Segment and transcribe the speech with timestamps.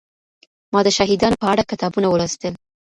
[0.73, 2.53] ما د شهيدانو په اړه کتابونه ولوستل.